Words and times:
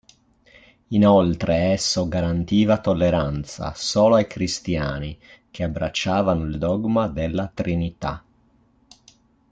Inoltre 0.87 1.53
esso 1.73 2.07
garantiva 2.07 2.79
tolleranza 2.81 3.71
solo 3.75 4.15
ai 4.15 4.25
cristiani 4.25 5.15
che 5.51 5.61
abbracciavano 5.61 6.43
il 6.45 6.57
dogma 6.57 7.07
della 7.07 7.45
trinità. 7.53 8.25